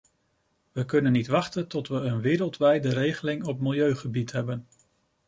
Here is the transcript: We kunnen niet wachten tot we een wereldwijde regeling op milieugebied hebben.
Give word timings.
We 0.71 0.85
kunnen 0.85 1.11
niet 1.11 1.27
wachten 1.27 1.67
tot 1.67 1.87
we 1.87 1.95
een 1.95 2.21
wereldwijde 2.21 2.89
regeling 2.89 3.43
op 3.43 3.59
milieugebied 3.59 4.31
hebben. 4.31 4.67